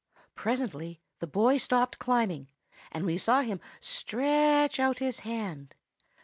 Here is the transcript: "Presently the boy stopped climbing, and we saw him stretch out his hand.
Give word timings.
"Presently 0.33 0.99
the 1.19 1.27
boy 1.27 1.57
stopped 1.57 1.99
climbing, 1.99 2.49
and 2.91 3.05
we 3.05 3.19
saw 3.19 3.41
him 3.43 3.61
stretch 3.81 4.79
out 4.79 4.97
his 4.97 5.19
hand. 5.19 5.75